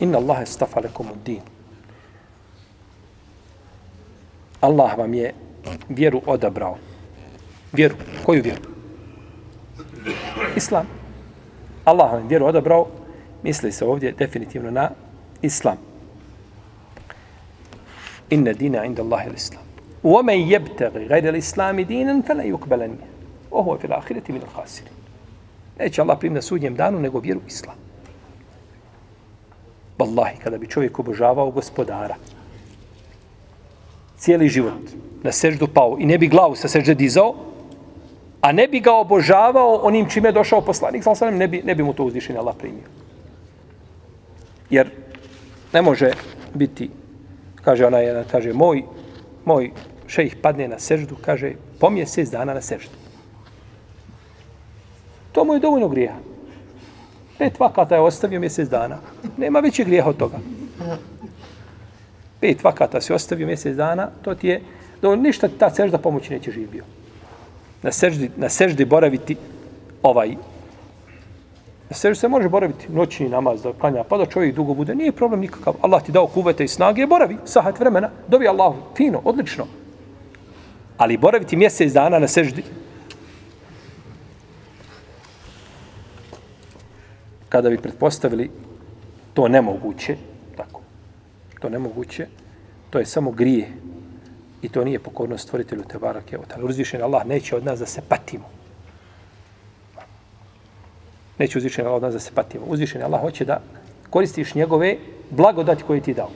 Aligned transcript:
Inna 0.00 0.18
Allahe 0.18 0.46
stafa 0.46 0.80
lekom 0.80 1.06
od 1.10 1.18
din. 1.24 1.40
Allah 4.60 4.98
vam 4.98 5.14
je 5.14 5.34
vjeru 5.88 6.22
odabrao. 6.26 6.76
Vjeru. 7.72 7.94
Koju 8.26 8.42
vjeru? 8.42 8.62
Islam. 10.56 10.86
Allah 11.84 12.12
vam 12.12 12.22
je 12.22 12.28
vjeru 12.28 12.46
odabrao. 12.46 12.86
Misli 13.42 13.72
se 13.72 13.84
ovdje 13.84 14.12
definitivno 14.12 14.70
na 14.70 14.90
Islam. 15.42 15.76
Inna 18.30 18.52
dina 18.52 18.84
inda 18.84 19.02
Allahi 19.02 19.30
l'Islam. 19.30 19.66
ومن 20.04 20.34
يبتغي 20.34 21.06
غير 21.06 21.28
الإسلام 21.28 21.80
دينا 21.80 22.22
فلا 22.22 22.42
يقبل 22.42 22.78
منه 22.88 23.06
وهو 23.50 23.78
في 23.78 23.84
الآخرة 23.84 24.22
من 24.28 24.42
الخاسرين 24.42 24.92
Neće 25.78 26.02
Allah 26.02 26.18
primiti 26.18 26.34
na 26.34 26.42
sudnjem 26.42 26.74
danu, 26.74 27.00
nego 27.00 27.20
vjeru 27.20 27.40
islam. 27.46 27.74
Wallahi, 30.01 30.41
kada 30.43 30.57
bi 30.57 30.67
čovjek 30.67 30.99
obožavao 30.99 31.51
gospodara, 31.51 32.15
cijeli 34.17 34.49
život 34.49 34.81
na 35.23 35.31
seždu 35.31 35.67
pao 35.67 35.97
i 35.99 36.05
ne 36.05 36.17
bi 36.17 36.27
glavu 36.27 36.55
sa 36.55 36.67
sežde 36.67 36.95
dizao, 36.95 37.35
a 38.41 38.51
ne 38.51 38.67
bi 38.67 38.79
ga 38.79 38.93
obožavao 38.93 39.79
onim 39.83 40.09
čime 40.09 40.29
je 40.29 40.33
došao 40.33 40.61
poslanik, 40.61 41.03
sam 41.03 41.37
ne 41.37 41.47
bi, 41.47 41.61
ne 41.65 41.75
bi 41.75 41.83
mu 41.83 41.93
to 41.93 42.03
uzvišenje 42.03 42.39
Allah 42.39 42.55
primio. 42.57 42.89
Jer 44.69 44.89
ne 45.73 45.81
može 45.81 46.11
biti, 46.53 46.89
kaže 47.61 47.85
ona 47.85 47.97
jedna, 47.97 48.23
kaže, 48.31 48.53
moj, 48.53 48.83
moj 49.45 49.71
šejih 50.07 50.35
padne 50.41 50.67
na 50.67 50.79
seždu, 50.79 51.15
kaže, 51.21 51.53
po 51.79 51.89
mjesec 51.89 52.29
dana 52.29 52.53
na 52.53 52.61
seždu. 52.61 52.97
To 55.31 55.45
mu 55.45 55.53
je 55.53 55.59
dovoljno 55.59 55.87
grijeha. 55.87 56.30
Pet 57.41 57.59
vakata 57.59 57.95
je 57.95 58.01
ostavio 58.01 58.39
mjesec 58.39 58.69
dana. 58.69 58.97
Nema 59.37 59.59
većeg 59.59 59.85
grijeha 59.85 60.09
od 60.09 60.17
toga. 60.17 60.37
Pet 62.39 62.63
vakata 62.63 63.01
si 63.01 63.13
ostavio 63.13 63.47
mjesec 63.47 63.75
dana, 63.75 64.09
to 64.21 64.35
ti 64.35 64.47
je, 64.47 64.61
do 65.01 65.15
ništa 65.15 65.47
ta 65.59 65.69
sežda 65.69 65.97
pomoći 65.97 66.33
neće 66.33 66.51
živio. 66.51 66.83
Na 67.83 67.91
seždi, 67.91 68.29
na 68.37 68.49
seždi 68.49 68.85
boraviti 68.85 69.35
ovaj, 70.03 70.35
na 71.89 71.95
seždi 71.95 72.19
se 72.19 72.27
može 72.27 72.49
boraviti 72.49 72.91
noćni 72.93 73.29
namaz 73.29 73.63
da 73.63 73.73
klanja, 73.73 74.03
pa 74.03 74.17
da 74.17 74.25
čovjek 74.25 74.55
dugo 74.55 74.73
bude, 74.73 74.95
nije 74.95 75.11
problem 75.11 75.39
nikakav. 75.39 75.73
Allah 75.81 76.03
ti 76.03 76.11
dao 76.11 76.27
kuvete 76.27 76.63
i 76.63 76.67
snage, 76.67 77.07
boravi, 77.07 77.37
sahat 77.45 77.79
vremena, 77.79 78.09
dobi 78.27 78.47
Allahu, 78.47 78.77
fino, 78.97 79.21
odlično. 79.23 79.65
Ali 80.97 81.17
boraviti 81.17 81.57
mjesec 81.57 81.93
dana 81.93 82.19
na 82.19 82.27
seždi, 82.27 82.63
kada 87.51 87.69
bi 87.69 87.77
pretpostavili 87.77 88.49
to 89.33 89.47
nemoguće, 89.47 90.15
tako, 90.57 90.81
to 91.59 91.69
nemoguće, 91.69 92.27
to 92.89 92.99
je 92.99 93.05
samo 93.05 93.31
grije 93.31 93.67
i 94.61 94.69
to 94.69 94.83
nije 94.83 94.99
pokornost 94.99 95.43
stvoritelju 95.43 95.83
te 95.83 95.97
barake. 95.99 96.37
Uzvišen 96.61 97.03
Allah 97.03 97.25
neće 97.25 97.55
od 97.55 97.65
nas 97.65 97.79
da 97.79 97.85
se 97.85 98.01
patimo. 98.07 98.45
Neće 101.39 101.57
uzvišen 101.57 101.85
Allah 101.85 101.95
od 101.95 102.01
nas 102.01 102.13
da 102.13 102.19
se 102.19 102.31
patimo. 102.35 102.65
Uzvišen 102.67 103.03
Allah 103.03 103.21
hoće 103.21 103.45
da 103.45 103.61
koristiš 104.09 104.55
njegove 104.55 104.97
blagodati 105.29 105.83
koje 105.83 106.01
ti 106.01 106.13
dao. 106.13 106.29